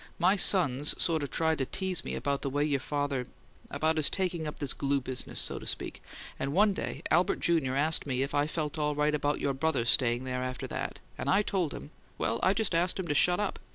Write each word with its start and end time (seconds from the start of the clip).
My 0.17 0.35
sons 0.35 0.99
sort 0.99 1.21
of 1.21 1.29
tried 1.29 1.59
to 1.59 1.67
tease 1.67 2.03
me 2.03 2.15
about 2.15 2.41
the 2.41 2.49
way 2.49 2.63
your 2.65 2.79
father 2.79 3.27
about 3.69 3.97
his 3.97 4.09
taking 4.09 4.47
up 4.47 4.57
this 4.57 4.73
glue 4.73 4.99
business, 4.99 5.39
so 5.39 5.59
to 5.59 5.67
speak 5.67 6.01
and 6.39 6.53
one 6.53 6.73
day 6.73 7.03
Albert, 7.11 7.39
Junior, 7.39 7.75
asked 7.75 8.07
me 8.07 8.23
if 8.23 8.33
I 8.33 8.47
felt 8.47 8.79
all 8.79 8.95
right 8.95 9.13
about 9.13 9.39
your 9.39 9.53
brother's 9.53 9.89
staying 9.91 10.23
there 10.23 10.41
after 10.41 10.65
that, 10.65 10.97
and 11.19 11.29
I 11.29 11.43
told 11.43 11.71
him 11.71 11.91
well, 12.17 12.39
I 12.41 12.55
just 12.55 12.73
asked 12.73 12.97
him 12.99 13.07
to 13.09 13.13
shut 13.13 13.39
up. 13.39 13.59